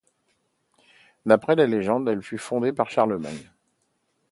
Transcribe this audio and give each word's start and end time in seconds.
D'après 1.27 1.55
la 1.55 1.67
légende 1.67 2.09
elle 2.09 2.23
fut 2.23 2.39
fondée 2.39 2.73
par 2.73 2.89
Charlemagne. 2.89 3.51